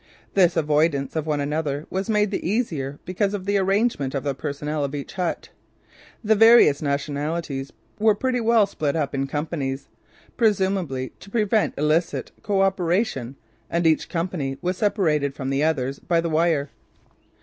[0.33, 4.33] This avoidance of one another was made the easier because of the arrangement of the
[4.33, 5.49] personnel of each hut.
[6.23, 9.89] The various nationalities were pretty well split up in companies,
[10.37, 13.35] presumably to prevent illicit co operation
[13.69, 16.71] and each company was separated from the others by the wire.